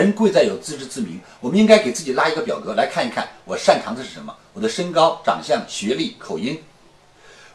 [0.00, 4.34] 人贵在有自知之明，我们应该给自己拉一个表格来看一看，我擅长的是什么？
[4.54, 6.58] 我的身高、长相、学历、口音，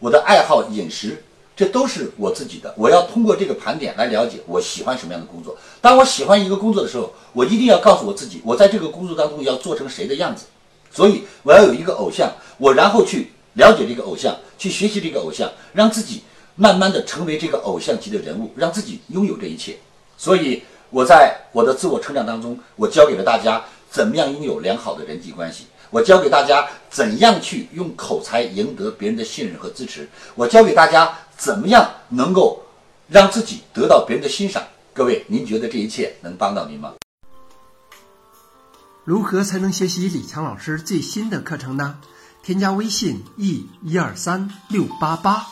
[0.00, 1.22] 我的爱好、饮食，
[1.54, 2.74] 这都是我自己的。
[2.76, 5.56] 我要通过这个盘点来了解我喜欢什么样的工作。
[5.80, 10.46] 当我喜欢一个工作的时候，我一定要告诉我自己，我在这个工作当中要做成谁的样子。
[10.90, 16.22] 所以我要有一个偶像，我然后去了解这个偶像，去学习这个偶像，让自己
[16.56, 19.76] 慢慢的成为这个偶像级的人物，让自己拥有这一切。
[20.18, 20.64] 所以。
[20.92, 32.62] 我在我的自我成长当中，我教给了大家怎么样拥有良好的人际关系，我教给大家怎样去用口才赢得别人的信任和支持，我教给大家怎么样能够
[33.08, 34.62] 让自己得到别人的欣赏。
[34.92, 36.92] 各位，您觉得这一切能帮到您吗？
[39.04, 41.98] 如何才能学习李强老师最新的课程呢？
[42.42, 45.51] 添加微信 e 一二三六八八。